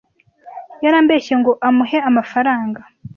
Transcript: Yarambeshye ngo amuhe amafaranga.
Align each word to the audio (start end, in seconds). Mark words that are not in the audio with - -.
Yarambeshye 0.83 1.33
ngo 1.39 1.51
amuhe 1.67 1.97
amafaranga. 2.09 2.81